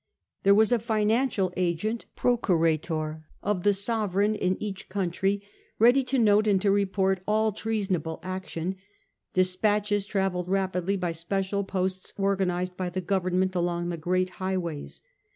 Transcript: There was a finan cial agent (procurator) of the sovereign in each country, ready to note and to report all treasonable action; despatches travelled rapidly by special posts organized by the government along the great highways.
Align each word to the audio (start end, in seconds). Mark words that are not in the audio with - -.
There 0.41 0.55
was 0.55 0.71
a 0.71 0.79
finan 0.79 1.27
cial 1.29 1.53
agent 1.55 2.07
(procurator) 2.15 3.23
of 3.43 3.61
the 3.61 3.71
sovereign 3.71 4.33
in 4.33 4.57
each 4.59 4.89
country, 4.89 5.43
ready 5.77 6.03
to 6.05 6.17
note 6.17 6.47
and 6.47 6.59
to 6.63 6.71
report 6.71 7.21
all 7.27 7.51
treasonable 7.51 8.19
action; 8.23 8.77
despatches 9.35 10.07
travelled 10.07 10.49
rapidly 10.49 10.97
by 10.97 11.11
special 11.11 11.63
posts 11.63 12.13
organized 12.17 12.75
by 12.75 12.89
the 12.89 12.99
government 12.99 13.53
along 13.53 13.89
the 13.89 13.95
great 13.95 14.29
highways. 14.41 15.03